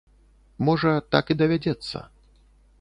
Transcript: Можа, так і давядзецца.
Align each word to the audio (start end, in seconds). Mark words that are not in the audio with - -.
Можа, 0.69 0.93
так 1.17 1.25
і 1.35 1.39
давядзецца. 1.45 2.05